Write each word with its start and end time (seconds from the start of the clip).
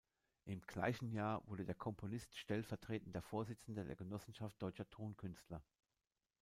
Im 0.45 0.61
gleichen 0.63 1.11
Jahr 1.11 1.47
wurde 1.47 1.63
der 1.63 1.75
Komponist 1.75 2.35
stellvertretender 2.35 3.21
Vorsitzender 3.21 3.83
der 3.85 3.95
Genossenschaft 3.95 4.59
deutscher 4.59 4.89
Tonkünstler. 4.89 5.61